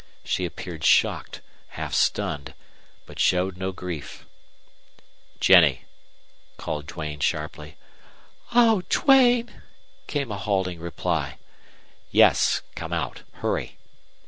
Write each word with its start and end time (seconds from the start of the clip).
She 0.25 0.47
appeared 0.47 0.83
shocked, 0.83 1.41
half 1.77 1.93
stunned, 1.93 2.55
but 3.05 3.19
showed 3.19 3.55
no 3.55 3.71
grief. 3.71 4.25
"Jennie!" 5.39 5.85
called 6.57 6.87
Duane, 6.87 7.19
sharply. 7.19 7.77
"Oh 8.51 8.81
Duane!" 8.89 9.61
came 10.07 10.31
a 10.31 10.39
halting 10.39 10.79
reply. 10.79 11.37
"Yes. 12.09 12.63
Come 12.73 12.93
out. 12.93 13.21
Hurry!" 13.43 13.77